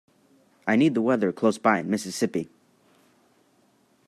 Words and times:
I 0.65 0.77
need 0.77 0.95
the 0.95 1.01
weather 1.03 1.31
close-by 1.31 1.77
in 1.81 1.87
Mississippi 1.91 2.49